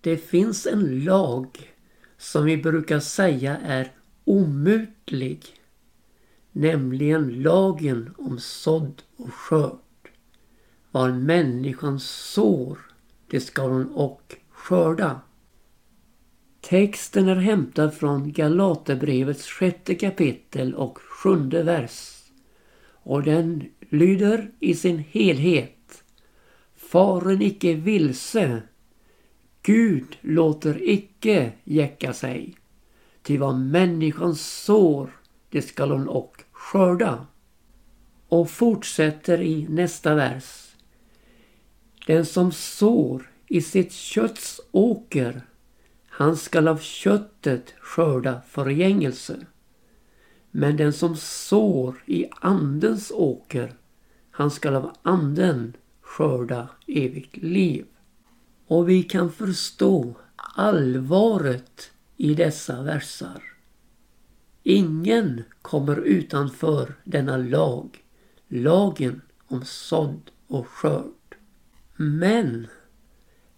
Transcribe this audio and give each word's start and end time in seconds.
Det 0.00 0.16
finns 0.16 0.66
en 0.66 1.04
lag 1.04 1.72
som 2.18 2.44
vi 2.44 2.56
brukar 2.56 3.00
säga 3.00 3.56
är 3.56 3.92
omutlig. 4.24 5.44
Nämligen 6.52 7.42
lagen 7.42 8.14
om 8.18 8.38
sådd 8.38 9.02
och 9.16 9.34
skörd. 9.34 10.10
Vad 10.90 11.14
människan 11.14 12.00
sår, 12.00 12.78
det 13.26 13.40
ska 13.40 13.62
hon 13.62 13.86
och 13.86 14.36
skörda. 14.50 15.20
Texten 16.60 17.28
är 17.28 17.36
hämtad 17.36 17.94
från 17.94 18.32
Galaterbrevets 18.32 19.46
sjätte 19.46 19.94
kapitel 19.94 20.74
och 20.74 20.98
sjunde 20.98 21.62
vers. 21.62 22.22
Och 23.02 23.22
den 23.22 23.64
lyder 23.90 24.50
i 24.60 24.74
sin 24.74 24.98
helhet. 24.98 26.04
Faren 26.76 27.42
icke 27.42 27.74
vilse. 27.74 28.62
Gud 29.62 30.16
låter 30.20 30.88
icke 30.88 31.52
jäcka 31.64 32.12
sig. 32.12 32.54
Till 33.22 33.38
vad 33.38 33.58
människan 33.58 34.34
sår, 34.34 35.10
det 35.50 35.62
skall 35.62 35.90
hon 35.90 36.08
och 36.08 36.44
skörda. 36.52 37.26
Och 38.28 38.50
fortsätter 38.50 39.42
i 39.42 39.66
nästa 39.68 40.14
vers. 40.14 40.74
Den 42.06 42.26
som 42.26 42.52
sår 42.52 43.30
i 43.46 43.60
sitt 43.60 43.92
kötts 43.92 44.60
åker 44.72 45.42
han 46.20 46.36
skall 46.36 46.68
av 46.68 46.78
köttet 46.78 47.74
skörda 47.80 48.40
förgängelse. 48.48 49.46
Men 50.50 50.76
den 50.76 50.92
som 50.92 51.16
sår 51.16 52.02
i 52.06 52.26
andens 52.40 53.10
åker, 53.10 53.72
han 54.30 54.50
skall 54.50 54.76
av 54.76 54.90
anden 55.02 55.76
skörda 56.00 56.68
evigt 56.86 57.36
liv. 57.36 57.86
Och 58.70 58.88
vi 58.88 59.02
kan 59.02 59.32
förstå 59.32 60.14
allvaret 60.36 61.90
i 62.16 62.34
dessa 62.34 62.82
versar. 62.82 63.42
Ingen 64.62 65.42
kommer 65.62 65.96
utanför 65.96 66.94
denna 67.04 67.36
lag, 67.36 68.04
lagen 68.48 69.20
om 69.46 69.64
sådd 69.64 70.30
och 70.46 70.68
skörd. 70.68 71.36
Men 71.96 72.66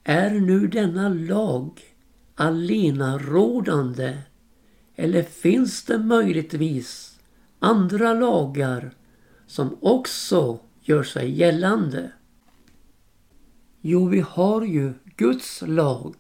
är 0.05 0.31
nu 0.31 0.67
denna 0.67 1.09
lag 1.09 1.81
allenarådande? 2.35 4.19
Eller 4.97 5.23
finns 5.23 5.85
det 5.85 5.99
möjligtvis 5.99 7.21
andra 7.59 8.15
lagar 8.15 8.95
som 9.47 9.77
också 9.81 10.59
gör 10.81 11.03
sig 11.03 11.39
gällande? 11.39 12.13
Jo, 13.85 14.09
vi 14.09 14.21
har 14.21 14.63
ju 14.63 14.93
Guds 15.17 15.63
lag 15.67 16.15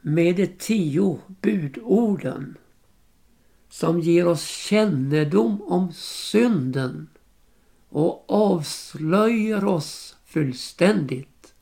med 0.00 0.36
de 0.36 0.46
tio 0.46 1.20
budorden 1.26 2.56
som 3.68 4.00
ger 4.00 4.26
oss 4.26 4.46
kännedom 4.46 5.62
om 5.62 5.92
synden 5.92 7.08
och 7.88 8.24
avslöjar 8.28 9.64
oss 9.64 10.16
fullständigt 10.24 11.54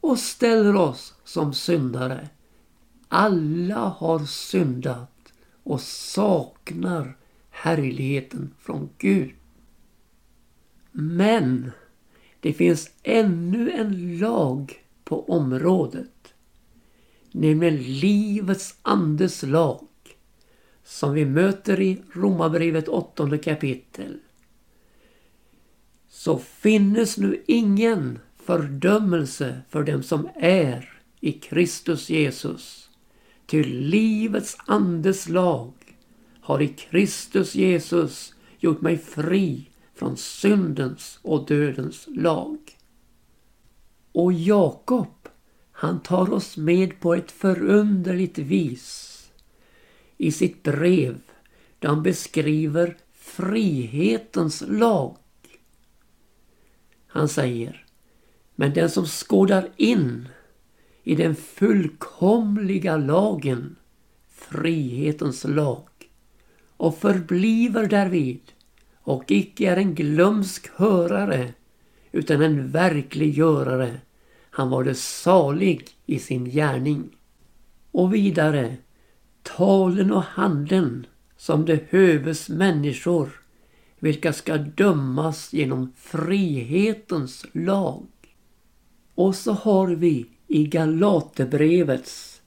och 0.00 0.18
ställer 0.18 0.76
oss 0.76 1.14
som 1.24 1.54
syndare 1.54 2.28
alla 3.14 3.88
har 3.88 4.18
syndat 4.18 5.32
och 5.62 5.80
saknar 5.80 7.16
härligheten 7.50 8.54
från 8.58 8.88
Gud. 8.98 9.34
Men 10.92 11.70
det 12.40 12.52
finns 12.52 12.90
ännu 13.02 13.70
en 13.70 14.18
lag 14.18 14.82
på 15.04 15.24
området. 15.28 16.34
Nämligen 17.32 17.76
livets 17.76 18.74
andes 18.82 19.42
lag. 19.42 19.86
Som 20.84 21.12
vi 21.12 21.24
möter 21.24 21.80
i 21.80 22.02
Romarbrevet 22.12 22.88
8 22.88 23.38
kapitel. 23.38 24.18
Så 26.08 26.38
finnes 26.38 27.18
nu 27.18 27.42
ingen 27.46 28.18
fördömelse 28.36 29.60
för 29.68 29.82
dem 29.82 30.02
som 30.02 30.28
är 30.34 31.02
i 31.20 31.32
Kristus 31.32 32.10
Jesus. 32.10 32.90
Till 33.46 33.78
livets 33.78 34.56
andes 34.66 35.28
lag 35.28 35.72
har 36.40 36.62
i 36.62 36.68
Kristus 36.68 37.54
Jesus 37.54 38.34
gjort 38.58 38.80
mig 38.80 38.98
fri 38.98 39.70
från 39.94 40.16
syndens 40.16 41.18
och 41.22 41.46
dödens 41.46 42.08
lag. 42.08 42.58
Och 44.12 44.32
Jakob, 44.32 45.28
han 45.72 46.00
tar 46.00 46.32
oss 46.32 46.56
med 46.56 47.00
på 47.00 47.14
ett 47.14 47.30
förunderligt 47.30 48.38
vis 48.38 49.08
i 50.16 50.32
sitt 50.32 50.62
brev 50.62 51.20
där 51.78 51.88
han 51.88 52.02
beskriver 52.02 52.96
frihetens 53.12 54.64
lag. 54.68 55.16
Han 57.06 57.28
säger, 57.28 57.86
men 58.54 58.74
den 58.74 58.90
som 58.90 59.06
skådar 59.06 59.68
in 59.76 60.28
i 61.02 61.14
den 61.14 61.34
fullkomliga 61.34 62.96
lagen, 62.96 63.76
frihetens 64.28 65.44
lag, 65.44 65.88
och 66.76 66.98
förbliver 66.98 67.86
därvid 67.86 68.40
och 68.94 69.30
icke 69.30 69.70
är 69.70 69.76
en 69.76 69.94
glömsk 69.94 70.70
hörare 70.74 71.54
utan 72.12 72.42
en 72.42 72.70
verklig 72.70 73.34
görare. 73.34 74.00
Han 74.50 74.70
var 74.70 74.84
det 74.84 74.94
salig 74.94 75.88
i 76.06 76.18
sin 76.18 76.44
gärning. 76.44 77.10
Och 77.92 78.14
vidare, 78.14 78.76
talen 79.42 80.12
och 80.12 80.22
handeln 80.22 81.06
som 81.36 81.64
det 81.64 81.90
höves 81.90 82.48
människor 82.48 83.42
vilka 83.98 84.32
ska 84.32 84.56
dömas 84.58 85.52
genom 85.52 85.92
frihetens 85.96 87.46
lag. 87.52 88.06
Och 89.14 89.34
så 89.34 89.52
har 89.52 89.88
vi 89.88 90.26
i 90.48 90.64
Galaterbrevets 90.64 92.42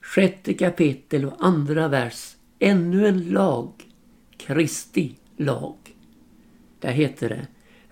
sjätte 0.00 0.54
kapitel 0.54 1.24
och 1.24 1.36
andra 1.38 1.88
vers 1.88 2.36
ännu 2.58 3.06
en 3.06 3.30
lag, 3.30 3.72
Kristi 4.36 5.14
lag. 5.36 5.76
Där 6.80 6.92
heter 6.92 7.28
det 7.28 7.46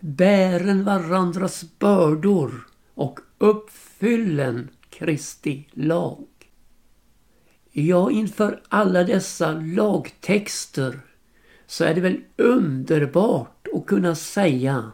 Bären 0.06 0.84
varandras 0.84 1.64
bördor 1.78 2.66
och 2.94 3.20
uppfyllen 3.38 4.68
Kristi 4.90 5.68
lag. 5.72 6.26
Ja, 7.70 8.10
inför 8.10 8.62
alla 8.68 9.04
dessa 9.04 9.52
lagtexter 9.52 11.00
så 11.66 11.84
är 11.84 11.94
det 11.94 12.00
väl 12.00 12.20
underbart 12.36 13.66
att 13.74 13.86
kunna 13.86 14.14
säga 14.14 14.92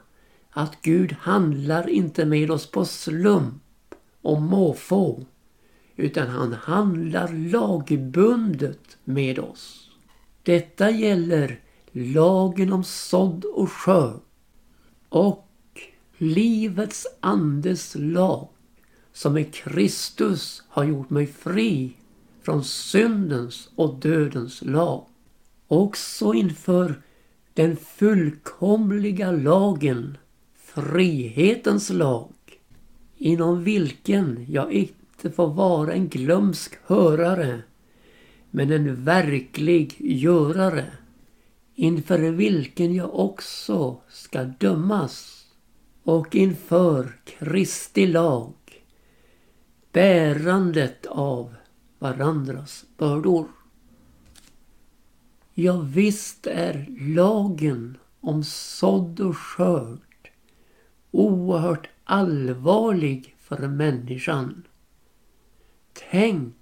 att 0.50 0.82
Gud 0.82 1.12
handlar 1.12 1.88
inte 1.88 2.24
med 2.24 2.50
oss 2.50 2.70
på 2.70 2.84
slump 2.84 3.94
och 4.22 4.42
måfå 4.42 5.26
utan 5.96 6.28
han 6.28 6.52
handlar 6.52 7.28
lagbundet 7.28 8.98
med 9.04 9.38
oss. 9.38 9.90
Detta 10.42 10.90
gäller 10.90 11.60
lagen 11.92 12.72
om 12.72 12.84
sådd 12.84 13.44
och 13.44 13.72
skörd 13.72 14.20
och 15.10 15.48
livets 16.18 17.06
andes 17.20 17.94
lag 17.98 18.48
som 19.12 19.38
i 19.38 19.44
Kristus 19.44 20.62
har 20.68 20.84
gjort 20.84 21.10
mig 21.10 21.26
fri 21.26 21.92
från 22.42 22.64
syndens 22.64 23.68
och 23.74 23.94
dödens 23.94 24.62
lag. 24.62 25.06
Också 25.68 26.34
inför 26.34 27.02
den 27.54 27.76
fullkomliga 27.76 29.32
lagen, 29.32 30.18
frihetens 30.56 31.90
lag, 31.90 32.32
inom 33.16 33.64
vilken 33.64 34.46
jag 34.48 34.72
inte 34.72 35.30
får 35.30 35.48
vara 35.48 35.92
en 35.92 36.08
glömsk 36.08 36.78
hörare 36.84 37.62
men 38.50 38.72
en 38.72 39.04
verklig 39.04 39.96
görare 39.98 40.86
inför 41.80 42.18
vilken 42.18 42.94
jag 42.94 43.14
också 43.14 44.00
ska 44.08 44.44
dömas 44.44 45.46
och 46.02 46.34
inför 46.34 47.20
Kristi 47.24 48.06
lag 48.06 48.54
bärandet 49.92 51.06
av 51.06 51.54
varandras 51.98 52.84
bördor. 52.96 53.48
Ja, 55.54 55.80
visst 55.80 56.46
är 56.46 56.86
lagen 57.14 57.98
om 58.20 58.44
sådd 58.44 59.20
och 59.20 59.36
skörd 59.36 60.30
oerhört 61.10 61.88
allvarlig 62.04 63.36
för 63.38 63.68
människan. 63.68 64.62
Tänk 66.10 66.56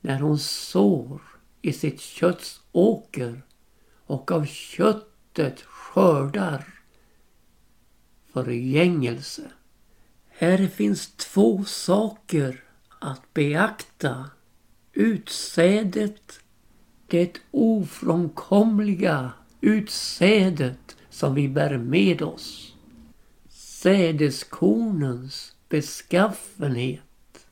när 0.00 0.20
hon 0.20 0.38
sår 0.38 1.22
i 1.62 1.72
sitt 1.72 2.00
kötts 2.00 2.60
åker 2.72 3.42
och 4.08 4.32
av 4.32 4.44
köttet 4.44 5.60
skördar 5.60 6.64
förgängelse. 8.32 9.50
Här 10.28 10.66
finns 10.66 11.16
två 11.16 11.64
saker 11.64 12.64
att 12.98 13.34
beakta 13.34 14.30
utsädet, 14.92 16.40
det 17.06 17.38
ofrånkomliga 17.50 19.32
utsädet 19.60 20.96
som 21.10 21.34
vi 21.34 21.48
bär 21.48 21.78
med 21.78 22.22
oss. 22.22 22.74
Sädeskornens 23.48 25.56
beskaffenhet. 25.68 27.46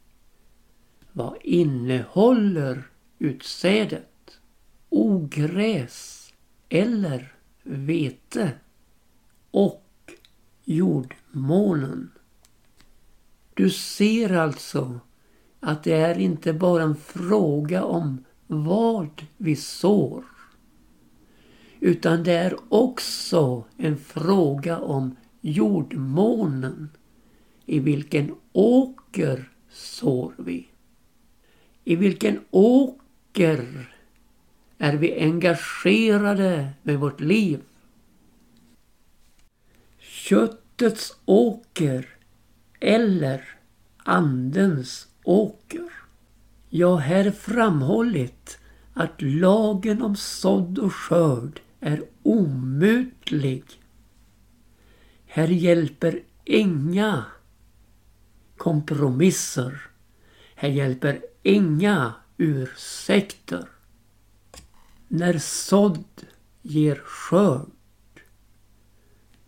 Vad 1.12 1.36
innehåller 1.42 2.90
utsädet? 3.18 4.38
Ogräs 4.88 6.15
eller 6.68 7.32
vete? 7.62 8.52
Och 9.50 10.12
jordmånen. 10.64 12.10
Du 13.54 13.70
ser 13.70 14.32
alltså 14.32 15.00
att 15.60 15.84
det 15.84 15.92
är 15.92 16.18
inte 16.18 16.52
bara 16.52 16.82
en 16.82 16.96
fråga 16.96 17.84
om 17.84 18.24
vad 18.46 19.26
vi 19.36 19.56
sår. 19.56 20.24
Utan 21.80 22.22
det 22.22 22.32
är 22.32 22.56
också 22.68 23.64
en 23.76 23.96
fråga 23.96 24.78
om 24.78 25.16
jordmånen. 25.40 26.88
I 27.66 27.78
vilken 27.78 28.34
åker 28.52 29.52
sår 29.70 30.34
vi? 30.38 30.68
I 31.84 31.96
vilken 31.96 32.40
åker 32.50 33.90
är 34.78 34.96
vi 34.96 35.20
engagerade 35.20 36.70
med 36.82 36.98
vårt 36.98 37.20
liv? 37.20 37.60
Köttets 39.98 41.16
åker 41.24 42.08
eller 42.80 43.44
Andens 43.96 45.08
åker. 45.24 45.92
Jag 46.68 46.96
har 46.96 47.30
framhållit 47.30 48.58
att 48.94 49.22
lagen 49.22 50.02
om 50.02 50.16
sådd 50.16 50.78
och 50.78 50.94
skörd 50.94 51.60
är 51.80 52.02
omutlig. 52.22 53.64
Här 55.26 55.48
hjälper 55.48 56.22
inga 56.44 57.24
kompromisser. 58.56 59.80
Här 60.54 60.68
hjälper 60.68 61.20
inga 61.42 62.14
ursäkter. 62.36 63.68
När 65.08 65.38
sådd 65.38 66.26
ger 66.62 66.96
skörd. 67.04 67.70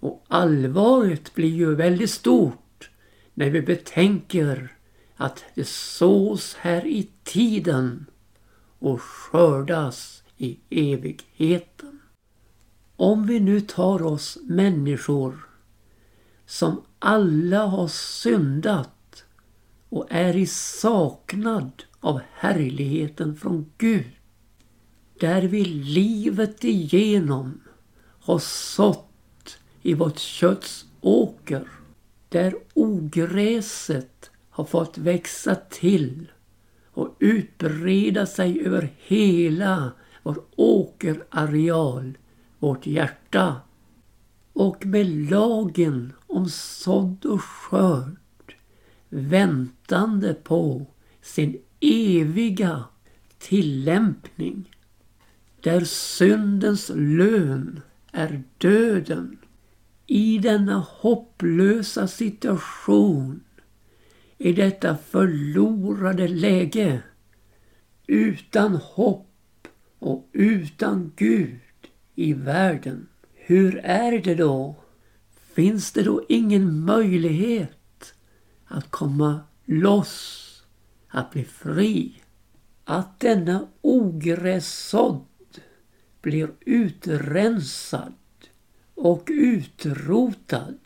Och 0.00 0.24
allvaret 0.28 1.34
blir 1.34 1.54
ju 1.54 1.74
väldigt 1.74 2.10
stort 2.10 2.90
när 3.34 3.50
vi 3.50 3.62
betänker 3.62 4.76
att 5.16 5.44
det 5.54 5.68
sås 5.68 6.54
här 6.54 6.86
i 6.86 7.08
tiden 7.24 8.06
och 8.78 9.02
skördas 9.02 10.22
i 10.36 10.58
evigheten. 10.70 12.00
Om 12.96 13.26
vi 13.26 13.40
nu 13.40 13.60
tar 13.60 14.02
oss 14.02 14.38
människor 14.42 15.48
som 16.46 16.82
alla 16.98 17.66
har 17.66 17.88
syndat 17.88 19.24
och 19.88 20.06
är 20.10 20.36
i 20.36 20.46
saknad 20.46 21.84
av 22.00 22.20
härligheten 22.32 23.36
från 23.36 23.72
Gud. 23.78 24.17
Där 25.20 25.42
vi 25.42 25.64
livet 25.64 26.64
igenom 26.64 27.60
har 28.20 28.38
sått 28.38 29.58
i 29.82 29.94
vårt 29.94 30.18
kötts 30.18 30.86
åker. 31.00 31.68
Där 32.28 32.54
ogräset 32.74 34.30
har 34.50 34.64
fått 34.64 34.98
växa 34.98 35.54
till 35.54 36.30
och 36.90 37.16
utbreda 37.18 38.26
sig 38.26 38.66
över 38.66 38.92
hela 38.98 39.92
vår 40.22 40.42
åkerareal, 40.56 42.18
vårt 42.58 42.86
hjärta. 42.86 43.60
Och 44.52 44.86
med 44.86 45.30
lagen 45.30 46.12
om 46.26 46.48
sådd 46.48 47.26
och 47.26 47.42
skörd 47.42 48.54
väntande 49.08 50.34
på 50.34 50.86
sin 51.22 51.58
eviga 51.80 52.84
tillämpning. 53.38 54.74
Där 55.68 55.84
syndens 55.84 56.90
lön 56.94 57.80
är 58.12 58.42
döden. 58.58 59.38
I 60.06 60.38
denna 60.38 60.86
hopplösa 60.88 62.08
situation 62.08 63.40
i 64.38 64.52
detta 64.52 64.96
förlorade 64.96 66.28
läge. 66.28 67.02
Utan 68.06 68.74
hopp 68.74 69.68
och 69.98 70.28
utan 70.32 71.12
Gud 71.16 71.60
i 72.14 72.32
världen. 72.32 73.08
Hur 73.34 73.78
är 73.78 74.18
det 74.18 74.34
då? 74.34 74.76
Finns 75.54 75.92
det 75.92 76.02
då 76.02 76.24
ingen 76.28 76.84
möjlighet 76.84 78.14
att 78.64 78.90
komma 78.90 79.40
loss, 79.64 80.44
att 81.08 81.30
bli 81.30 81.44
fri? 81.44 82.22
Att 82.84 83.20
denna 83.20 83.66
ogrässådd 83.80 85.24
blir 86.22 86.50
utrensad 86.60 88.14
och 88.94 89.28
utrotad? 89.32 90.78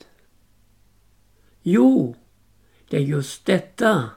Jo, 1.62 2.16
det 2.88 2.96
är 2.96 3.00
just 3.00 3.46
detta 3.46 4.10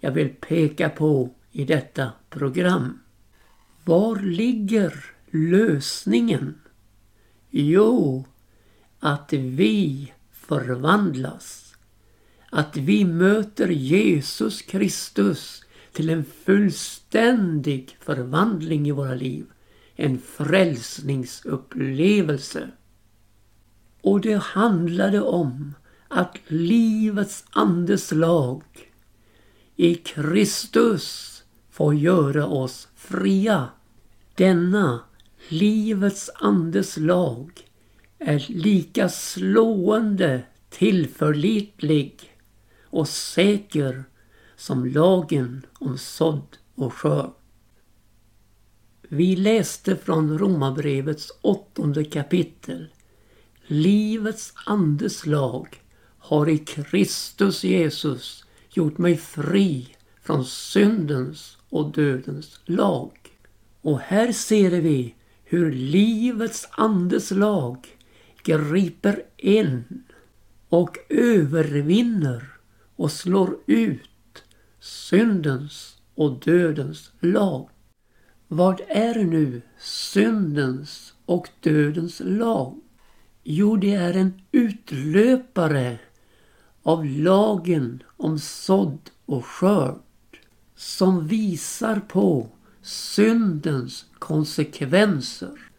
jag 0.00 0.12
vill 0.12 0.28
peka 0.28 0.88
på 0.88 1.30
i 1.52 1.64
detta 1.64 2.12
program. 2.30 3.00
Var 3.84 4.16
ligger 4.16 5.04
lösningen? 5.30 6.60
Jo, 7.50 8.24
att 8.98 9.32
vi 9.32 10.12
förvandlas. 10.32 11.74
Att 12.50 12.76
vi 12.76 13.04
möter 13.04 13.68
Jesus 13.68 14.62
Kristus 14.62 15.64
till 15.92 16.10
en 16.10 16.24
fullständig 16.24 17.96
förvandling 18.00 18.88
i 18.88 18.90
våra 18.90 19.14
liv. 19.14 19.46
En 20.02 20.18
frälsningsupplevelse. 20.18 22.70
Och 24.02 24.20
det 24.20 24.42
handlade 24.42 25.20
om 25.20 25.74
att 26.08 26.38
livets 26.46 27.44
andes 27.50 28.12
lag 28.12 28.62
i 29.76 29.94
Kristus 29.94 31.42
får 31.70 31.94
göra 31.94 32.46
oss 32.46 32.88
fria. 32.94 33.68
Denna 34.34 35.00
livets 35.48 36.30
andes 36.34 36.96
lag 36.96 37.50
är 38.18 38.46
lika 38.48 39.08
slående 39.08 40.42
tillförlitlig 40.70 42.36
och 42.84 43.08
säker 43.08 44.04
som 44.56 44.86
lagen 44.86 45.66
om 45.78 45.98
sådd 45.98 46.56
och 46.74 46.94
skörd. 46.94 47.39
Vi 49.12 49.36
läste 49.36 49.96
från 49.96 50.38
Romarbrevets 50.38 51.32
åttonde 51.40 52.04
kapitel. 52.04 52.88
Livets 53.66 54.52
andes 54.66 55.26
lag 55.26 55.82
har 56.18 56.48
i 56.48 56.58
Kristus 56.58 57.64
Jesus 57.64 58.44
gjort 58.70 58.98
mig 58.98 59.16
fri 59.16 59.96
från 60.22 60.44
syndens 60.44 61.58
och 61.68 61.92
dödens 61.92 62.60
lag. 62.64 63.12
Och 63.80 64.00
här 64.00 64.32
ser 64.32 64.70
vi 64.70 65.14
hur 65.44 65.72
livets 65.72 66.68
andes 66.70 67.30
lag 67.30 67.88
griper 68.42 69.22
in 69.36 70.02
och 70.68 70.98
övervinner 71.08 72.44
och 72.96 73.12
slår 73.12 73.56
ut 73.66 74.42
syndens 74.80 75.96
och 76.14 76.40
dödens 76.40 77.12
lag. 77.20 77.68
Vad 78.52 78.80
är 78.88 79.24
nu 79.24 79.62
syndens 79.78 81.14
och 81.26 81.48
dödens 81.60 82.20
lag? 82.24 82.80
Jo, 83.42 83.76
det 83.76 83.94
är 83.94 84.16
en 84.16 84.42
utlöpare 84.52 85.98
av 86.82 87.04
lagen 87.06 88.02
om 88.16 88.38
sådd 88.38 89.10
och 89.26 89.46
skörd 89.46 90.38
som 90.74 91.26
visar 91.26 92.00
på 92.00 92.48
syndens 92.82 94.06
konsekvenser. 94.18 95.70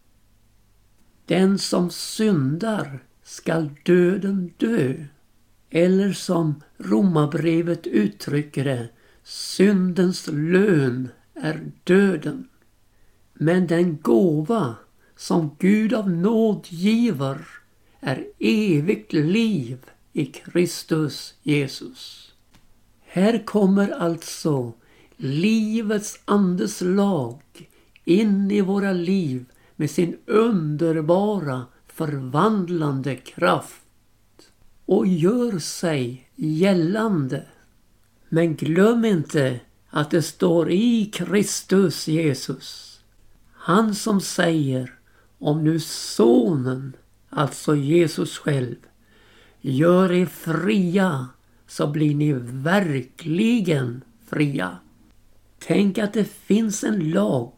Den 1.26 1.60
som 1.60 1.90
syndar 1.90 3.04
skall 3.24 3.70
döden 3.84 4.54
dö. 4.58 5.06
Eller 5.70 6.14
som 6.14 6.64
romabrevet 6.78 7.88
uttrycker 7.88 8.64
det, 8.64 8.90
syndens 9.24 10.28
lön 10.28 11.10
är 11.34 11.72
döden. 11.84 12.48
Men 13.44 13.68
den 13.68 13.98
gåva 14.02 14.76
som 15.16 15.56
Gud 15.60 15.94
av 15.94 16.10
nåd 16.10 16.66
giver 16.70 17.46
är 18.00 18.28
evigt 18.40 19.14
liv 19.14 19.78
i 20.14 20.26
Kristus 20.26 21.34
Jesus. 21.44 22.34
Här 23.06 23.46
kommer 23.46 23.90
alltså 23.90 24.74
livets 25.18 26.20
andes 26.26 26.82
lag 26.82 27.42
in 28.06 28.52
i 28.52 28.62
våra 28.62 28.94
liv 28.94 29.46
med 29.76 29.92
sin 29.92 30.18
underbara 30.26 31.66
förvandlande 31.88 33.16
kraft 33.16 33.86
och 34.86 35.08
gör 35.08 35.60
sig 35.60 36.30
gällande. 36.36 37.46
Men 38.30 38.56
glöm 38.56 39.06
inte 39.06 39.60
att 39.90 40.12
det 40.12 40.22
står 40.22 40.72
i 40.72 41.06
Kristus 41.06 42.08
Jesus. 42.08 42.91
Han 43.64 43.96
som 43.96 44.22
säger 44.22 44.94
om 45.40 45.64
nu 45.64 45.80
sonen, 45.80 46.94
alltså 47.30 47.76
Jesus 47.76 48.38
själv, 48.38 48.76
gör 49.62 50.12
er 50.12 50.26
fria 50.26 51.28
så 51.68 51.88
blir 51.88 52.16
ni 52.16 52.34
verkligen 52.44 54.02
fria. 54.30 54.78
Tänk 55.60 55.98
att 55.98 56.14
det 56.14 56.24
finns 56.24 56.84
en 56.84 57.12
lag 57.12 57.52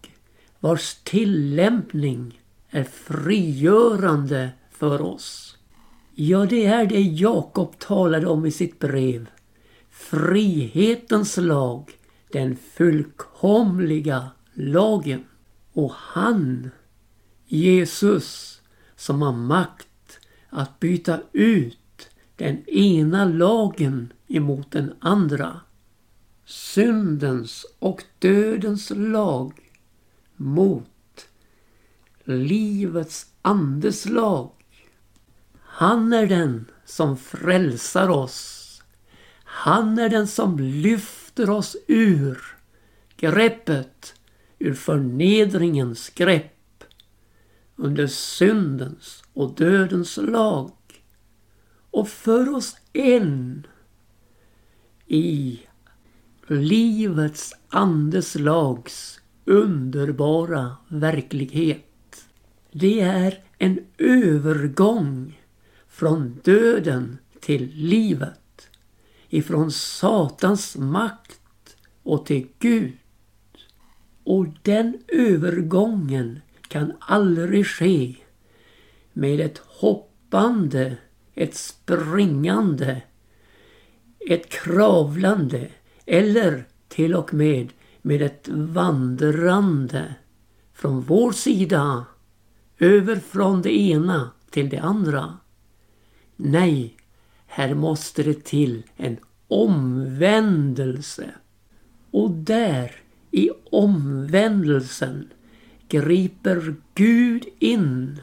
vars 0.59 0.95
tillämpning 1.03 2.41
är 2.69 2.83
frigörande 2.83 4.49
för 4.71 5.01
oss. 5.01 5.57
Ja, 6.15 6.45
det 6.45 6.65
är 6.65 6.85
det 6.85 7.01
Jakob 7.01 7.79
talade 7.79 8.27
om 8.27 8.45
i 8.45 8.51
sitt 8.51 8.79
brev. 8.79 9.29
Frihetens 9.89 11.37
lag, 11.37 11.91
den 12.31 12.55
fullkomliga 12.55 14.27
lagen. 14.53 15.23
Och 15.73 15.91
han, 15.95 16.69
Jesus, 17.45 18.61
som 18.95 19.21
har 19.21 19.33
makt 19.33 20.19
att 20.49 20.79
byta 20.79 21.19
ut 21.31 22.09
den 22.35 22.69
ena 22.69 23.25
lagen 23.25 24.13
emot 24.27 24.71
den 24.71 24.93
andra. 24.99 25.61
Syndens 26.45 27.65
och 27.79 28.03
dödens 28.19 28.91
lag 28.95 29.71
mot 30.35 31.27
livets 32.23 33.25
andes 33.41 34.05
lag. 34.05 34.51
Han 35.59 36.13
är 36.13 36.27
den 36.27 36.65
som 36.85 37.17
frälsar 37.17 38.09
oss. 38.09 38.59
Han 39.43 39.99
är 39.99 40.09
den 40.09 40.27
som 40.27 40.59
lyfter 40.59 41.49
oss 41.49 41.75
ur 41.87 42.57
greppet, 43.17 44.15
ur 44.63 44.73
förnedringens 44.73 46.09
grepp, 46.09 46.83
under 47.75 48.07
syndens 48.07 49.23
och 49.33 49.55
dödens 49.55 50.17
lag 50.17 50.71
och 51.91 52.09
för 52.09 52.55
oss 52.55 52.77
in 52.93 53.67
i 55.07 55.59
livets 56.47 57.53
andes 57.69 58.35
lags 58.35 59.19
underbara 59.45 60.77
verklighet. 60.87 62.25
Det 62.71 62.99
är 62.99 63.43
en 63.57 63.79
övergång 63.97 65.41
från 65.87 66.39
döden 66.43 67.17
till 67.39 67.71
livet. 67.73 68.69
Ifrån 69.29 69.71
Satans 69.71 70.77
makt 70.77 71.77
och 72.03 72.25
till 72.25 72.47
Gud. 72.59 72.97
Och 74.23 74.47
den 74.61 74.97
övergången 75.07 76.41
kan 76.67 76.93
aldrig 76.99 77.67
ske 77.67 78.15
med 79.13 79.39
ett 79.39 79.57
hoppande, 79.57 80.97
ett 81.33 81.55
springande, 81.55 83.01
ett 84.29 84.49
kravlande 84.49 85.69
eller 86.05 86.65
till 86.87 87.15
och 87.15 87.33
med 87.33 87.73
med 88.01 88.21
ett 88.21 88.47
vandrande 88.51 90.15
från 90.73 91.01
vår 91.01 91.31
sida 91.31 92.05
över 92.79 93.15
från 93.15 93.61
det 93.61 93.79
ena 93.79 94.31
till 94.49 94.69
det 94.69 94.77
andra. 94.77 95.37
Nej, 96.35 96.97
här 97.45 97.73
måste 97.73 98.23
det 98.23 98.43
till 98.43 98.83
en 98.97 99.17
omvändelse. 99.47 101.29
Och 102.11 102.31
där, 102.31 103.02
i 103.33 103.49
omvändelsen, 103.71 105.29
griper 105.87 106.75
Gud 106.95 107.45
in 107.59 108.21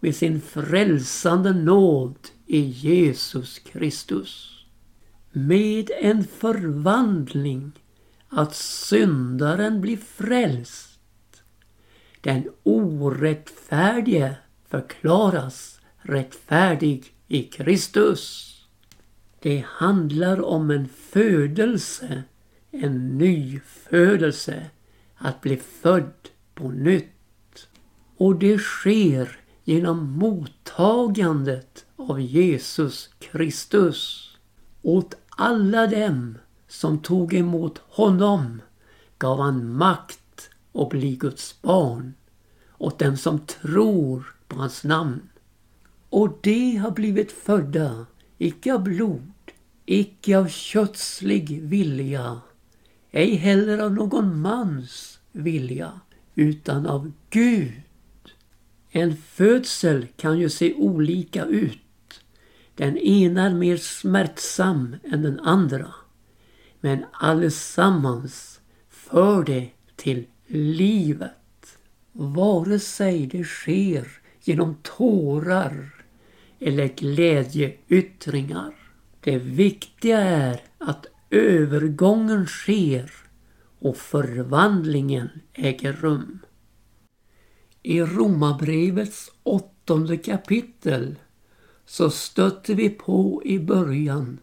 med 0.00 0.16
sin 0.16 0.40
frälsande 0.40 1.52
nåd 1.52 2.16
i 2.46 2.60
Jesus 2.60 3.58
Kristus. 3.58 4.52
Med 5.32 5.90
en 6.00 6.24
förvandling 6.24 7.72
att 8.28 8.54
syndaren 8.54 9.80
blir 9.80 9.96
frälst. 9.96 11.00
Den 12.20 12.48
orättfärdige 12.62 14.36
förklaras 14.68 15.80
rättfärdig 15.98 17.04
i 17.28 17.42
Kristus. 17.42 18.52
Det 19.40 19.64
handlar 19.68 20.44
om 20.44 20.70
en 20.70 20.88
födelse, 20.88 22.22
en 22.82 23.18
ny 23.18 23.60
födelse, 23.60 24.70
att 25.16 25.40
bli 25.40 25.56
född 25.56 26.28
på 26.54 26.68
nytt. 26.68 27.68
Och 28.16 28.38
det 28.38 28.58
sker 28.58 29.40
genom 29.64 30.12
mottagandet 30.12 31.84
av 31.96 32.20
Jesus 32.20 33.10
Kristus. 33.18 34.30
Åt 34.82 35.14
alla 35.28 35.86
dem 35.86 36.38
som 36.68 36.98
tog 36.98 37.34
emot 37.34 37.78
honom 37.88 38.62
gav 39.18 39.40
han 39.40 39.72
makt 39.72 40.50
att 40.72 40.88
bli 40.88 41.16
Guds 41.16 41.62
barn 41.62 42.14
åt 42.78 42.98
dem 42.98 43.16
som 43.16 43.38
tror 43.38 44.34
på 44.48 44.56
hans 44.56 44.84
namn. 44.84 45.28
Och 46.10 46.38
de 46.40 46.76
har 46.76 46.90
blivit 46.90 47.32
födda, 47.32 48.06
icke 48.38 48.74
av 48.74 48.82
blod, 48.82 49.32
icke 49.86 50.38
av 50.38 50.48
kötslig 50.48 51.62
vilja, 51.62 52.40
ej 53.10 53.34
heller 53.34 53.78
av 53.78 53.92
någon 53.92 54.40
mans 54.40 55.20
vilja, 55.32 56.00
utan 56.34 56.86
av 56.86 57.12
Gud. 57.30 57.82
En 58.90 59.16
födsel 59.16 60.06
kan 60.16 60.38
ju 60.38 60.48
se 60.48 60.74
olika 60.74 61.44
ut. 61.44 61.80
Den 62.74 62.98
ena 62.98 63.42
är 63.42 63.54
mer 63.54 63.76
smärtsam 63.76 64.96
än 65.04 65.22
den 65.22 65.40
andra. 65.40 65.94
Men 66.80 67.04
allesammans 67.12 68.60
för 68.90 69.44
det 69.44 69.70
till 69.96 70.26
livet. 70.46 71.78
Vare 72.12 72.78
sig 72.78 73.26
det 73.26 73.44
sker 73.44 74.08
genom 74.42 74.76
tårar 74.82 75.94
eller 76.60 76.88
glädjeyttringar. 76.88 78.74
Det 79.20 79.38
viktiga 79.38 80.18
är 80.20 80.60
att 80.78 81.06
övergången 81.30 82.46
sker 82.46 83.12
och 83.78 83.96
förvandlingen 83.96 85.28
äger 85.52 85.92
rum. 85.92 86.38
I 87.82 88.00
Romarbrevets 88.00 89.32
åttonde 89.42 90.16
kapitel 90.16 91.16
så 91.86 92.10
stötte 92.10 92.74
vi 92.74 92.90
på 92.90 93.42
i 93.44 93.58
början 93.58 94.38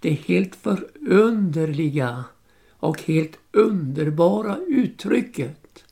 det 0.00 0.12
helt 0.12 0.56
förunderliga 0.56 2.24
och 2.70 3.02
helt 3.02 3.38
underbara 3.52 4.58
uttrycket 4.68 5.84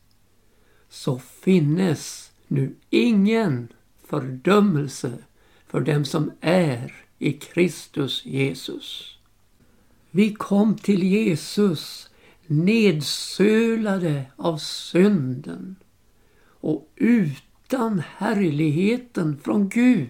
så 0.89 1.19
finnes 1.19 2.33
nu 2.49 2.75
ingen 2.91 3.69
fördömelse 4.07 5.19
för 5.67 5.81
dem 5.81 6.05
som 6.05 6.33
är 6.41 6.95
i 7.19 7.33
Kristus 7.33 8.27
Jesus. 8.27 9.14
Vi 10.17 10.35
kom 10.35 10.77
till 10.77 11.03
Jesus 11.03 12.11
nedsölade 12.47 14.25
av 14.37 14.59
synden 14.59 15.77
och 16.47 16.93
utan 16.97 18.03
härligheten 18.17 19.39
från 19.45 19.69
Gud. 19.69 20.09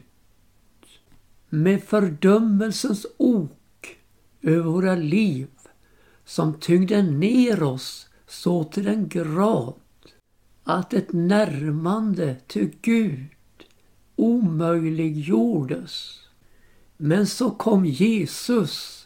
Med 1.48 1.82
fördömelsens 1.82 3.06
ok 3.16 3.96
över 4.42 4.70
våra 4.70 4.94
liv 4.94 5.48
som 6.24 6.60
tyngde 6.60 7.02
ner 7.02 7.62
oss 7.62 8.08
så 8.26 8.64
till 8.64 8.84
den 8.84 9.08
grad 9.08 9.74
att 10.64 10.94
ett 10.94 11.12
närmande 11.12 12.36
till 12.46 12.72
Gud 12.82 13.26
omöjliggjordes. 14.16 16.20
Men 16.96 17.26
så 17.26 17.50
kom 17.50 17.86
Jesus 17.86 19.03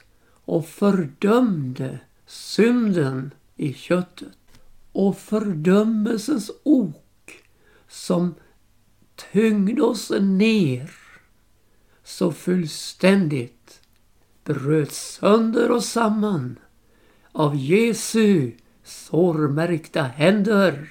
och 0.49 0.67
fördömde 0.67 2.01
synden 2.27 3.31
i 3.57 3.73
köttet. 3.73 4.39
Och 4.93 5.19
fördömelsens 5.19 6.51
ok 6.63 7.33
som 7.89 8.35
tyngde 9.33 9.83
oss 9.83 10.13
ner 10.21 10.91
så 12.05 12.33
fullständigt 12.33 13.81
bröt 14.45 14.93
sönder 14.93 15.71
och 15.71 15.85
samman 15.85 16.59
av 17.33 17.57
Jesu 17.57 18.53
sårmärkta 18.85 20.03
händer. 20.03 20.89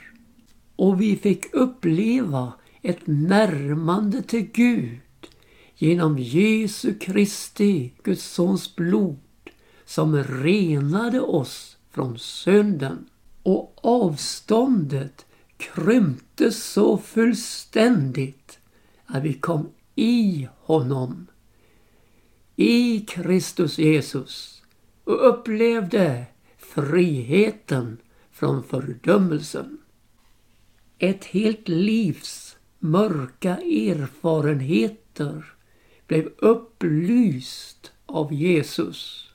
Och 0.75 1.01
vi 1.01 1.15
fick 1.15 1.53
uppleva 1.53 2.53
ett 2.81 3.07
närmande 3.07 4.21
till 4.21 4.47
Gud 4.53 4.99
genom 5.75 6.17
Jesu 6.17 6.93
Kristi, 6.99 7.93
Guds 8.03 8.23
sons 8.25 8.75
blod 8.75 9.17
som 9.87 10.23
renade 10.23 11.19
oss 11.19 11.77
från 11.91 12.19
synden. 12.19 13.09
Och 13.43 13.75
avståndet 13.81 15.25
krympte 15.57 16.51
så 16.51 16.97
fullständigt 16.97 18.59
att 19.05 19.23
vi 19.23 19.33
kom 19.33 19.69
i 19.95 20.47
honom, 20.59 21.27
i 22.55 22.99
Kristus 22.99 23.77
Jesus 23.77 24.61
och 25.03 25.29
upplevde 25.29 26.25
friheten 26.57 27.97
från 28.31 28.63
fördömelsen. 28.63 29.77
Ett 30.99 31.25
helt 31.25 31.67
livs 31.67 32.57
mörka 32.79 33.57
erfarenheter 33.57 35.53
blev 36.07 36.29
upplyst 36.37 37.91
av 38.05 38.33
Jesus 38.33 39.26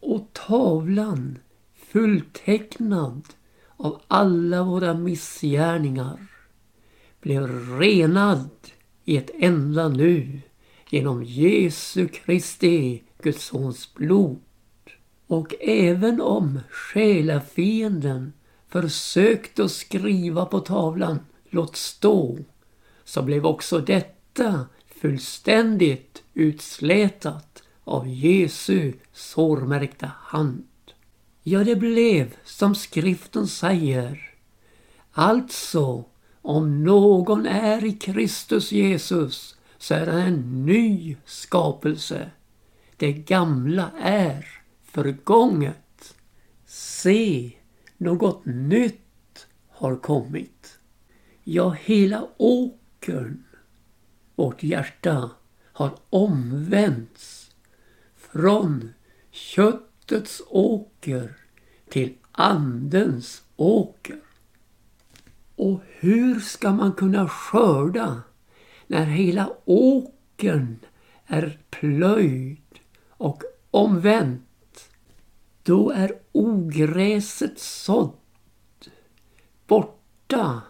och 0.00 0.32
tavlan 0.32 1.38
fulltecknad 1.76 3.28
av 3.76 4.00
alla 4.08 4.62
våra 4.62 4.94
missgärningar 4.94 6.26
blev 7.20 7.78
renad 7.78 8.50
i 9.04 9.16
ett 9.16 9.30
enda 9.38 9.88
nu 9.88 10.40
genom 10.90 11.24
Jesu 11.24 12.08
Kristi, 12.08 13.02
Guds 13.22 13.44
sons 13.44 13.94
blod. 13.94 14.40
Och 15.26 15.54
även 15.60 16.20
om 16.20 16.60
själafienden 16.70 18.32
försökte 18.68 19.64
att 19.64 19.70
skriva 19.70 20.46
på 20.46 20.60
tavlan 20.60 21.18
låt 21.50 21.76
stå 21.76 22.38
så 23.04 23.22
blev 23.22 23.46
också 23.46 23.78
detta 23.78 24.66
fullständigt 25.00 26.22
utslätat 26.34 27.49
av 27.90 28.08
Jesu 28.08 28.92
sårmärkta 29.12 30.10
hand. 30.16 30.66
Ja, 31.42 31.64
det 31.64 31.76
blev 31.76 32.34
som 32.44 32.74
skriften 32.74 33.46
säger. 33.46 34.34
Alltså, 35.12 36.04
om 36.42 36.84
någon 36.84 37.46
är 37.46 37.84
i 37.84 37.92
Kristus 37.92 38.72
Jesus 38.72 39.56
så 39.78 39.94
är 39.94 40.06
han 40.06 40.20
en 40.20 40.66
ny 40.66 41.16
skapelse. 41.24 42.30
Det 42.96 43.12
gamla 43.12 43.90
är 44.00 44.46
förgånget. 44.84 46.14
Se, 46.66 47.52
något 47.96 48.44
nytt 48.44 49.46
har 49.68 49.96
kommit. 49.96 50.78
Ja, 51.44 51.70
hela 51.70 52.28
åkern, 52.36 53.44
vårt 54.34 54.62
hjärta, 54.62 55.30
har 55.72 55.94
omvänts 56.10 57.39
från 58.32 58.92
köttets 59.30 60.42
åker 60.48 61.36
till 61.88 62.14
andens 62.32 63.42
åker. 63.56 64.20
Och 65.56 65.80
hur 65.86 66.40
ska 66.40 66.72
man 66.72 66.92
kunna 66.92 67.28
skörda 67.28 68.22
när 68.86 69.04
hela 69.06 69.52
åkern 69.64 70.78
är 71.26 71.58
plöjd 71.70 72.78
och 73.08 73.42
omvänt? 73.70 74.90
Då 75.62 75.90
är 75.90 76.12
ogräset 76.32 77.58
sådd 77.58 78.12
borta 79.66 80.62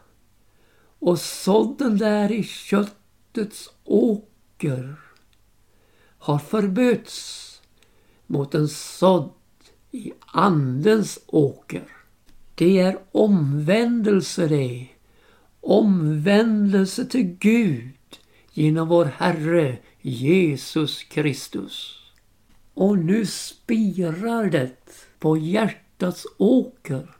och 0.98 1.18
sådden 1.20 1.98
där 1.98 2.32
i 2.32 2.42
köttets 2.42 3.70
åker 3.84 4.96
har 6.18 6.38
förbytts 6.38 7.49
mot 8.30 8.54
en 8.54 8.68
sådd 8.68 9.30
i 9.90 10.12
andens 10.20 11.18
åker. 11.26 11.88
Det 12.54 12.78
är 12.78 12.98
omvändelse 13.12 14.46
det. 14.46 14.88
Omvändelse 15.60 17.04
till 17.04 17.36
Gud 17.40 17.94
genom 18.52 18.88
vår 18.88 19.04
Herre 19.04 19.78
Jesus 20.00 21.02
Kristus. 21.02 21.96
Och 22.74 22.98
nu 22.98 23.26
spirar 23.26 24.50
det 24.50 24.76
på 25.18 25.36
hjärtats 25.36 26.26
åker. 26.38 27.16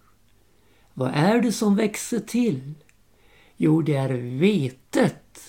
Vad 0.95 1.11
är 1.15 1.41
det 1.41 1.53
som 1.53 1.77
växer 1.77 2.21
till? 2.21 2.75
Jo, 3.57 3.83
det 3.83 3.95
är 3.95 4.39
vetet. 4.39 5.41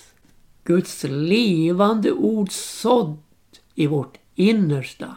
Guds 0.64 1.04
levande 1.08 2.12
ord 2.12 2.52
sådd 2.52 3.18
i 3.74 3.86
vårt 3.86 4.18
innersta. 4.34 5.16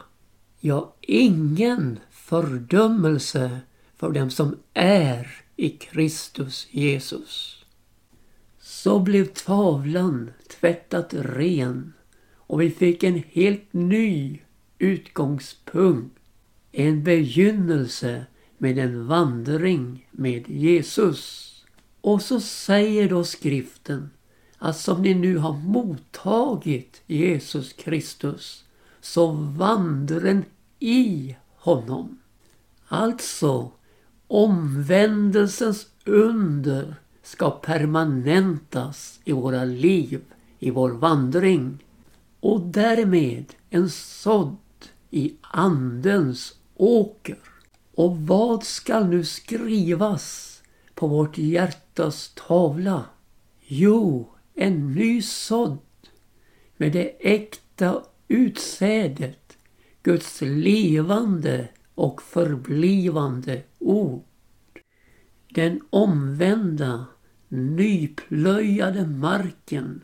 Ja, 0.67 0.95
ingen 1.01 1.99
fördömelse 2.11 3.59
för 3.95 4.11
dem 4.11 4.29
som 4.29 4.55
är 4.73 5.27
i 5.55 5.69
Kristus 5.69 6.67
Jesus. 6.71 7.65
Så 8.59 8.99
blev 8.99 9.25
tavlan 9.25 10.31
tvättat 10.59 11.13
ren 11.13 11.93
och 12.35 12.61
vi 12.61 12.71
fick 12.71 13.03
en 13.03 13.23
helt 13.31 13.73
ny 13.73 14.39
utgångspunkt. 14.77 16.19
En 16.71 17.03
begynnelse 17.03 18.25
med 18.57 18.77
en 18.77 19.07
vandring 19.07 20.07
med 20.11 20.49
Jesus. 20.49 21.51
Och 22.01 22.21
så 22.21 22.39
säger 22.39 23.09
då 23.09 23.23
skriften 23.23 24.09
att 24.57 24.77
som 24.77 25.01
ni 25.01 25.13
nu 25.13 25.37
har 25.37 25.53
mottagit 25.53 27.01
Jesus 27.05 27.73
Kristus 27.73 28.65
så 29.05 29.31
vandren 29.31 30.43
i 30.79 31.35
honom. 31.55 32.19
Alltså, 32.87 33.71
omvändelsens 34.27 35.87
under 36.05 36.95
ska 37.23 37.51
permanentas 37.51 39.19
i 39.23 39.31
våra 39.31 39.63
liv, 39.63 40.21
i 40.59 40.71
vår 40.71 40.91
vandring 40.91 41.83
och 42.39 42.61
därmed 42.61 43.53
en 43.69 43.89
sådd 43.89 44.57
i 45.11 45.33
andens 45.41 46.55
åker. 46.75 47.39
Och 47.95 48.17
vad 48.17 48.63
skall 48.63 49.07
nu 49.07 49.25
skrivas 49.25 50.55
på 50.93 51.07
vårt 51.07 51.37
hjärtas 51.37 52.31
tavla? 52.47 53.05
Jo, 53.61 54.29
en 54.53 54.91
ny 54.93 55.21
sådd 55.21 55.79
med 56.77 56.91
det 56.91 57.33
äkta 57.33 58.03
utsädet 58.27 59.44
Guds 60.05 60.41
levande 60.41 61.67
och 61.95 62.21
förblivande 62.21 63.63
ord. 63.79 64.23
Den 65.49 65.81
omvända, 65.89 67.05
nyplöjade 67.47 69.07
marken 69.07 70.03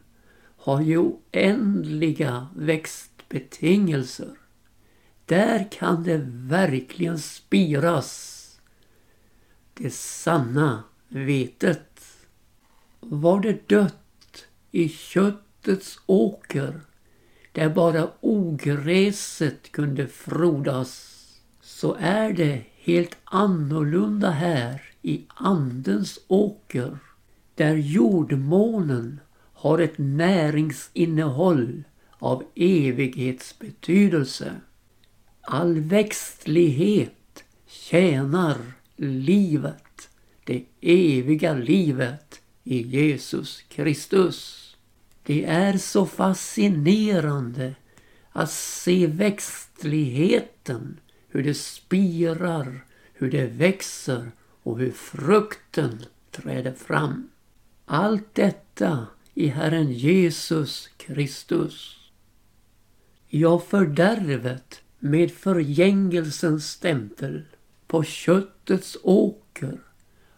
har 0.58 0.82
ju 0.82 0.98
oändliga 0.98 2.48
växtbetingelser. 2.56 4.38
Där 5.26 5.72
kan 5.72 6.04
det 6.04 6.22
verkligen 6.28 7.20
spiras 7.20 8.38
det 9.74 9.94
sanna 9.94 10.84
vetet. 11.08 12.02
Var 13.00 13.40
det 13.42 13.70
dött 13.70 14.46
i 14.72 14.90
köttets 14.90 16.00
åker 16.06 16.82
där 17.52 17.70
bara 17.70 18.10
ogräset 18.20 19.72
kunde 19.72 20.08
frodas 20.08 21.18
så 21.62 21.98
är 22.00 22.34
det 22.34 22.62
helt 22.76 23.18
annorlunda 23.24 24.30
här 24.30 24.82
i 25.02 25.26
Andens 25.28 26.20
åker 26.28 26.98
där 27.56 27.76
jordmånen 27.76 29.20
har 29.54 29.80
ett 29.80 29.98
näringsinnehåll 29.98 31.84
av 32.12 32.44
evighetsbetydelse. 32.56 34.52
All 35.42 35.80
växtlighet 35.80 37.44
tjänar 37.68 38.58
livet, 38.96 40.10
det 40.44 40.66
eviga 40.82 41.54
livet 41.54 42.42
i 42.64 42.82
Jesus 42.82 43.62
Kristus. 43.62 44.61
Det 45.32 45.46
är 45.46 45.78
så 45.78 46.06
fascinerande 46.06 47.76
att 48.32 48.52
se 48.52 49.08
växtligheten, 49.08 51.00
hur 51.28 51.44
det 51.44 51.54
spirar, 51.54 52.86
hur 53.14 53.32
det 53.32 53.46
växer 53.46 54.32
och 54.64 54.80
hur 54.80 54.92
frukten 54.92 56.06
träder 56.32 56.74
fram. 56.74 57.30
Allt 57.86 58.36
detta 58.36 59.08
i 59.34 59.48
Herren 59.48 59.92
Jesus 59.92 60.90
Kristus. 60.98 61.98
Ja, 63.28 63.60
fördärvet 63.60 64.82
med 65.00 65.32
förgängelsens 65.32 66.72
stämpel 66.72 67.44
på 67.88 68.04
köttets 68.04 68.98
åker 69.04 69.80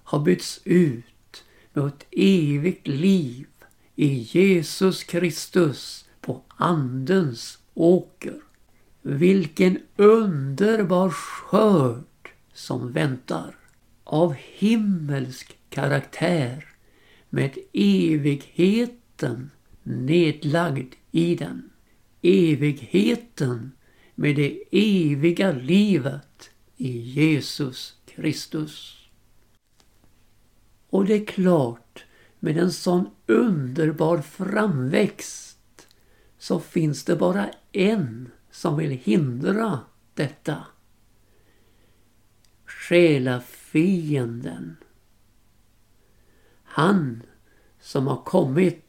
har 0.04 0.20
bytts 0.20 0.62
ut 0.64 1.44
mot 1.74 2.06
evigt 2.12 2.88
liv 2.88 3.48
i 3.96 4.28
Jesus 4.32 5.04
Kristus 5.04 6.06
på 6.22 6.42
Andens 6.48 7.58
åker. 7.74 8.42
Vilken 9.02 9.80
underbar 9.96 11.10
skörd 11.10 12.30
som 12.54 12.92
väntar 12.92 13.56
av 14.04 14.34
himmelsk 14.34 15.58
karaktär 15.70 16.66
med 17.30 17.58
evigheten 17.74 19.52
nedlagd 19.84 20.94
i 21.12 21.36
den. 21.36 21.70
Evigheten 22.22 23.72
med 24.16 24.36
det 24.36 24.64
eviga 24.72 25.52
livet 25.52 26.50
i 26.78 26.98
Jesus 26.98 27.96
Kristus. 28.06 28.98
Och 30.90 31.06
det 31.06 31.14
är 31.14 31.26
klart, 31.26 32.06
med 32.44 32.58
en 32.58 32.72
sån 32.72 33.10
underbar 33.28 34.18
framväxt 34.18 35.88
så 36.38 36.60
finns 36.60 37.04
det 37.04 37.16
bara 37.16 37.50
en 37.72 38.32
som 38.52 38.78
vill 38.78 38.92
hindra 38.92 39.80
detta. 40.14 40.66
Själafienden. 42.66 44.76
Han 46.64 47.24
som 47.82 48.08
har 48.08 48.24
kommit 48.24 48.86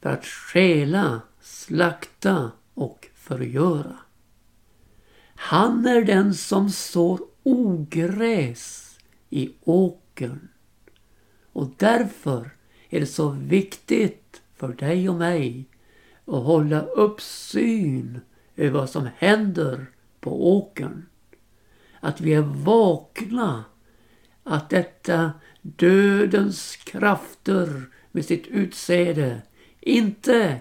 för 0.00 0.10
att 0.10 0.24
stjäla, 0.24 1.20
slakta 1.40 2.50
och 2.74 3.08
förgöra. 3.14 3.98
Han 5.34 5.86
är 5.86 6.04
den 6.04 6.34
som 6.34 6.70
sår 6.70 7.20
ogräs 7.42 8.98
i 9.30 9.54
åkern. 9.64 10.48
Och 11.52 11.70
därför 11.76 12.59
är 12.90 13.00
det 13.00 13.06
så 13.06 13.28
viktigt 13.28 14.42
för 14.56 14.68
dig 14.68 15.08
och 15.08 15.14
mig 15.14 15.64
att 16.24 16.44
hålla 16.44 16.82
uppsyn 16.82 18.20
över 18.56 18.78
vad 18.78 18.90
som 18.90 19.08
händer 19.16 19.86
på 20.20 20.56
åkern. 20.56 21.06
Att 22.00 22.20
vi 22.20 22.34
är 22.34 22.40
vakna. 22.40 23.64
Att 24.42 24.70
detta 24.70 25.32
dödens 25.62 26.76
krafter 26.76 27.82
med 28.10 28.24
sitt 28.24 28.46
utsäde 28.46 29.42
inte 29.80 30.60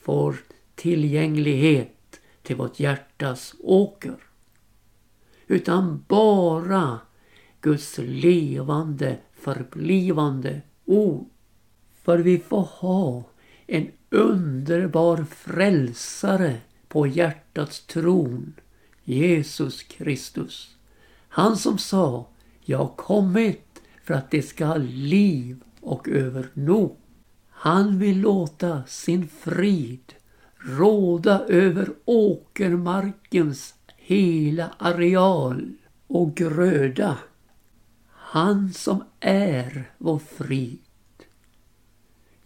får 0.00 0.36
tillgänglighet 0.74 2.20
till 2.42 2.56
vårt 2.56 2.80
hjärtas 2.80 3.54
åker. 3.60 4.16
Utan 5.46 6.04
bara 6.08 6.98
Guds 7.60 7.98
levande, 7.98 9.18
förblivande 9.32 10.60
ord. 10.84 11.28
För 12.02 12.18
vi 12.18 12.38
får 12.38 12.62
ha 12.62 13.24
en 13.66 13.90
underbar 14.10 15.24
frälsare 15.30 16.56
på 16.88 17.06
hjärtats 17.06 17.86
tron, 17.86 18.54
Jesus 19.04 19.82
Kristus. 19.82 20.76
Han 21.28 21.56
som 21.56 21.78
sa, 21.78 22.28
jag 22.60 22.78
har 22.78 22.96
kommit 22.96 23.82
för 24.04 24.14
att 24.14 24.30
det 24.30 24.42
ska 24.42 24.66
ha 24.66 24.76
liv 24.76 25.60
och 25.80 26.08
övernog. 26.08 26.96
Han 27.50 27.98
vill 27.98 28.20
låta 28.20 28.82
sin 28.86 29.28
frid 29.28 30.14
råda 30.56 31.44
över 31.48 31.88
åkermarkens 32.04 33.74
hela 33.96 34.70
areal 34.78 35.72
och 36.06 36.34
gröda. 36.34 37.18
Han 38.08 38.72
som 38.72 39.04
är 39.20 39.90
vår 39.98 40.18
frid. 40.18 40.89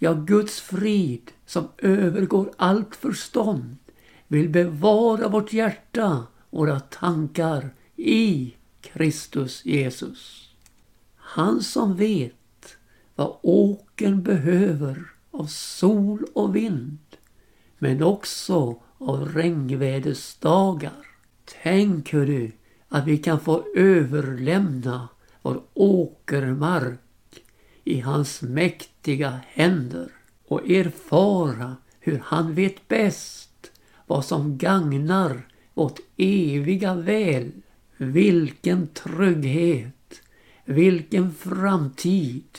Ja, 0.05 0.15
Guds 0.15 0.61
frid 0.61 1.31
som 1.47 1.69
övergår 1.79 2.51
allt 2.57 2.97
förstånd 2.97 3.77
vill 4.29 4.49
bevara 4.49 5.29
vårt 5.29 5.53
hjärta, 5.53 6.27
våra 6.51 6.81
tankar 6.81 7.75
i 7.97 8.55
Kristus 8.81 9.65
Jesus. 9.65 10.51
Han 11.17 11.63
som 11.63 11.97
vet 11.97 12.77
vad 13.15 13.37
åken 13.43 14.23
behöver 14.23 15.05
av 15.31 15.47
sol 15.47 16.25
och 16.35 16.57
vind, 16.57 16.99
men 17.79 18.03
också 18.03 18.77
av 18.99 19.29
regnvädersdagar. 19.35 21.07
Tänker 21.63 22.27
du 22.27 22.53
att 22.89 23.07
vi 23.07 23.19
kan 23.19 23.41
få 23.41 23.65
överlämna 23.77 25.09
vår 25.43 25.63
åkermark 25.75 26.99
i 27.85 28.01
hans 28.01 28.43
mäktiga 29.05 29.41
händer 29.49 30.09
och 30.49 30.71
erfara 30.71 31.77
hur 32.01 32.19
han 32.25 32.55
vet 32.55 32.89
bäst 32.89 33.71
vad 34.07 34.25
som 34.25 34.59
gagnar 34.59 35.49
vårt 35.75 36.01
eviga 36.17 36.95
väl. 36.95 37.53
Vilken 37.97 38.87
trygghet, 38.87 40.23
vilken 40.65 41.35
framtid. 41.35 42.59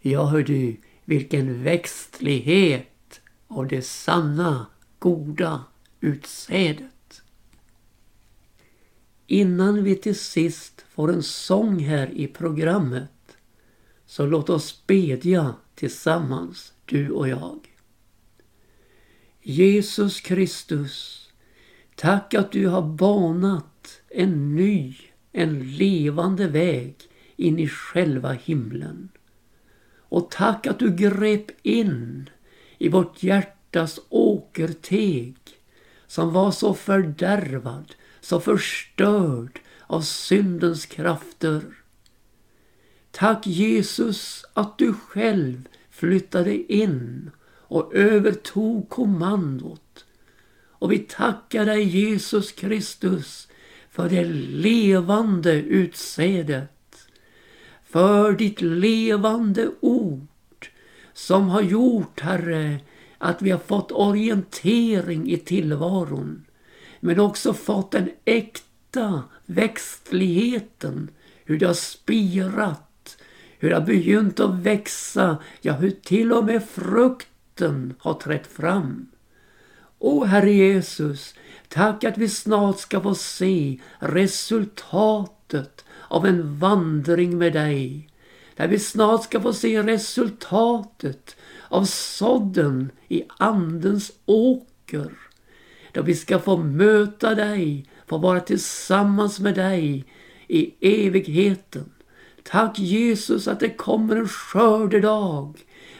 Ja, 0.00 0.26
hör 0.26 0.42
du, 0.42 0.76
vilken 1.04 1.62
växtlighet 1.62 3.20
av 3.48 3.68
det 3.68 3.82
sanna, 3.82 4.66
goda 4.98 5.64
utsädet. 6.00 7.22
Innan 9.26 9.84
vi 9.84 9.96
till 9.96 10.18
sist 10.18 10.84
får 10.90 11.12
en 11.12 11.22
sång 11.22 11.78
här 11.78 12.10
i 12.14 12.26
programmet 12.26 13.10
så 14.10 14.26
låt 14.26 14.50
oss 14.50 14.86
bedja 14.86 15.54
tillsammans, 15.74 16.72
du 16.84 17.10
och 17.10 17.28
jag. 17.28 17.58
Jesus 19.42 20.20
Kristus, 20.20 21.28
tack 21.94 22.34
att 22.34 22.52
du 22.52 22.66
har 22.66 22.82
banat 22.82 24.02
en 24.08 24.56
ny, 24.56 24.96
en 25.32 25.76
levande 25.76 26.48
väg 26.48 26.96
in 27.36 27.58
i 27.58 27.68
själva 27.68 28.32
himlen. 28.32 29.08
Och 29.98 30.30
tack 30.30 30.66
att 30.66 30.78
du 30.78 30.96
grep 30.96 31.66
in 31.66 32.30
i 32.78 32.88
vårt 32.88 33.22
hjärtas 33.22 34.00
åkerteg 34.08 35.36
som 36.06 36.32
var 36.32 36.50
så 36.50 36.74
fördärvad, 36.74 37.94
så 38.20 38.40
förstörd 38.40 39.60
av 39.86 40.00
syndens 40.00 40.86
krafter. 40.86 41.79
Tack 43.10 43.46
Jesus 43.46 44.44
att 44.54 44.78
du 44.78 44.94
själv 44.94 45.68
flyttade 45.90 46.72
in 46.72 47.30
och 47.48 47.94
övertog 47.94 48.88
kommandot. 48.88 50.04
Och 50.68 50.92
vi 50.92 50.98
tackar 50.98 51.66
dig 51.66 51.82
Jesus 51.82 52.52
Kristus 52.52 53.48
för 53.90 54.08
det 54.08 54.24
levande 54.24 55.52
utsädet 55.52 56.70
för 57.90 58.32
ditt 58.32 58.60
levande 58.60 59.70
ord 59.80 60.68
som 61.12 61.48
har 61.48 61.62
gjort, 61.62 62.20
Herre, 62.20 62.80
att 63.18 63.42
vi 63.42 63.50
har 63.50 63.58
fått 63.58 63.92
orientering 63.92 65.30
i 65.30 65.36
tillvaron. 65.36 66.44
Men 67.00 67.20
också 67.20 67.54
fått 67.54 67.90
den 67.90 68.10
äkta 68.24 69.22
växtligheten, 69.46 71.10
hur 71.44 71.58
det 71.58 71.66
har 71.66 71.74
spirat, 71.74 72.89
hur 73.60 73.68
det 73.68 73.74
har 73.74 73.86
begynt 73.86 74.40
att 74.40 74.54
växa, 74.54 75.38
ja 75.60 75.72
hur 75.72 75.90
till 75.90 76.32
och 76.32 76.44
med 76.44 76.64
frukten 76.64 77.94
har 77.98 78.14
trätt 78.14 78.46
fram. 78.46 79.06
O 79.98 80.24
Herre 80.24 80.52
Jesus, 80.52 81.34
tack 81.68 82.04
att 82.04 82.18
vi 82.18 82.28
snart 82.28 82.78
ska 82.78 83.00
få 83.00 83.14
se 83.14 83.80
resultatet 83.98 85.84
av 86.08 86.26
en 86.26 86.58
vandring 86.58 87.38
med 87.38 87.52
dig. 87.52 88.08
Där 88.56 88.68
vi 88.68 88.78
snart 88.78 89.24
ska 89.24 89.40
få 89.40 89.52
se 89.52 89.82
resultatet 89.82 91.36
av 91.68 91.84
sådden 91.84 92.90
i 93.08 93.22
Andens 93.28 94.12
åker. 94.26 95.10
Där 95.92 96.02
vi 96.02 96.14
ska 96.14 96.38
få 96.38 96.56
möta 96.56 97.34
dig, 97.34 97.86
få 98.06 98.18
vara 98.18 98.40
tillsammans 98.40 99.40
med 99.40 99.54
dig 99.54 100.04
i 100.48 100.74
evigheten. 100.80 101.90
Tack 102.42 102.78
Jesus 102.78 103.48
att 103.48 103.60
det 103.60 103.70
kommer 103.70 104.16
en 104.16 104.28
skördedag 104.28 105.58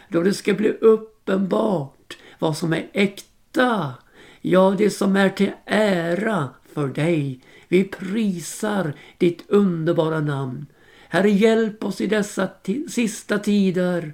då 0.09 0.23
det 0.23 0.35
ska 0.35 0.55
bli 0.55 0.69
uppenbart 0.69 2.17
vad 2.39 2.57
som 2.57 2.73
är 2.73 2.91
äkta. 2.93 3.95
Ja, 4.41 4.75
det 4.79 4.91
som 4.91 5.17
är 5.17 5.29
till 5.29 5.53
ära 5.67 6.49
för 6.75 6.89
dig 6.89 7.41
vi 7.69 7.85
prisar 7.85 8.93
ditt 9.19 9.45
underbara 9.49 10.21
namn. 10.21 10.67
Herre, 11.09 11.31
hjälp 11.31 11.85
oss 11.85 12.01
i 12.01 12.07
dessa 12.07 12.49
sista 12.89 13.39
tider 13.39 14.13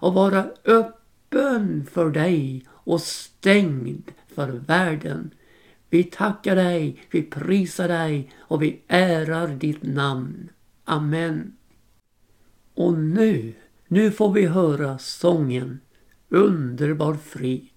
att 0.00 0.14
vara 0.14 0.46
öppen 0.64 1.86
för 1.92 2.10
dig 2.10 2.66
och 2.70 3.00
stängd 3.00 4.10
för 4.34 4.48
världen. 4.48 5.30
Vi 5.90 6.04
tackar 6.04 6.56
dig, 6.56 7.00
vi 7.10 7.22
prisar 7.22 7.88
dig 7.88 8.30
och 8.38 8.62
vi 8.62 8.80
ärar 8.88 9.48
ditt 9.48 9.82
namn. 9.82 10.48
Amen. 10.84 11.52
Och 12.74 12.98
nu, 12.98 13.54
nu 13.88 14.10
får 14.10 14.32
vi 14.32 14.46
höra 14.46 14.98
sången 14.98 15.80
Underbar 16.28 17.14
frid. 17.14 17.70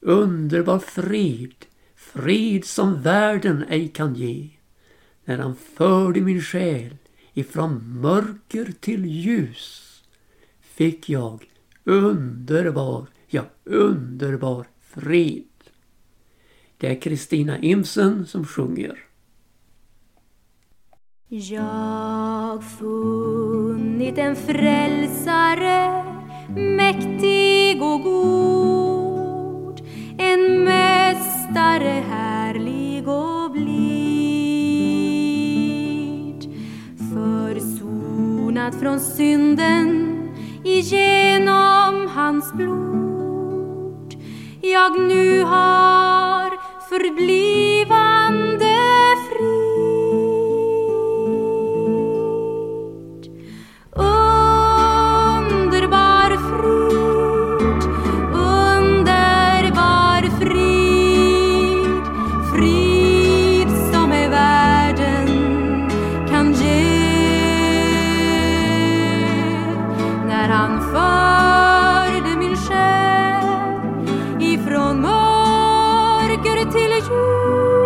Underbar 0.00 0.78
frid, 0.78 1.66
frid 1.94 2.64
som 2.64 3.02
världen 3.02 3.64
ej 3.68 3.88
kan 3.88 4.14
ge. 4.14 4.50
När 5.24 5.38
han 5.38 5.56
förde 5.56 6.20
min 6.20 6.40
själ 6.40 6.96
ifrån 7.32 8.00
mörker 8.00 8.72
till 8.80 9.06
ljus 9.06 10.02
fick 10.60 11.08
jag 11.08 11.44
underbar, 11.84 13.06
ja 13.26 13.44
underbar 13.64 14.66
frid. 14.80 15.44
Det 16.78 16.88
är 16.88 17.00
Kristina 17.00 17.58
Imsen 17.58 18.26
som 18.26 18.44
sjunger. 18.44 19.04
Jag 22.46 22.62
funnit 22.64 24.18
en 24.18 24.36
frälsare 24.36 26.04
mäktig 26.56 27.82
och 27.82 28.02
god. 28.02 29.80
En 30.18 30.64
mästare 30.64 32.02
härlig 32.10 33.08
och 33.08 33.50
blid. 33.50 33.66
Försonad 37.14 38.74
från 38.80 39.00
synden 39.00 40.18
igenom 40.64 42.08
hans 42.14 42.52
blod. 42.52 44.14
Jag 44.60 45.00
nu 45.00 45.42
har 45.42 46.50
förblivande 46.88 48.55
giver 76.76 76.96
åt 76.96 77.85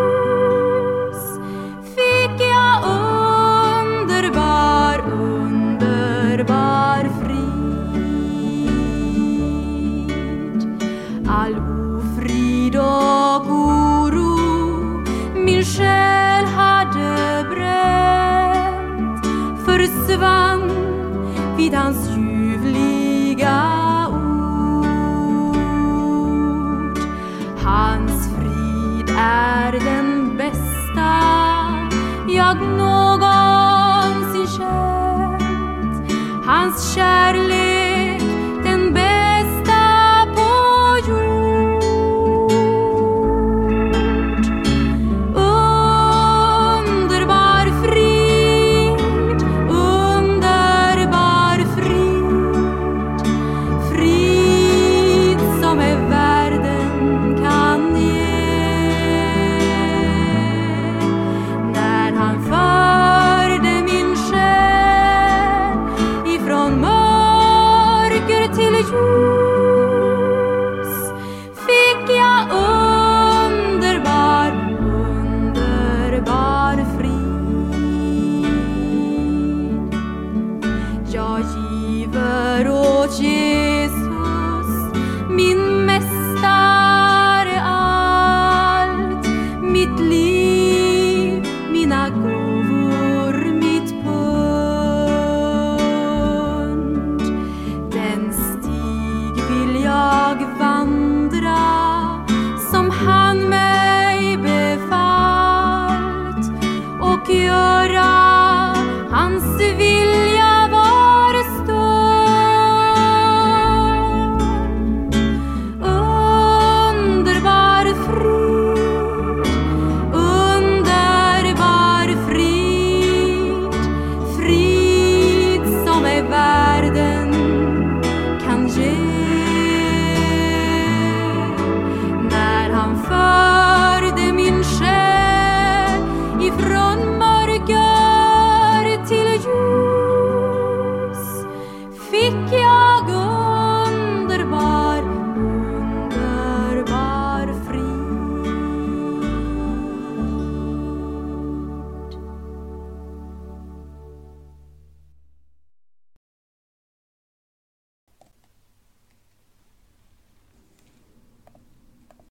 Jesus 37.01 37.40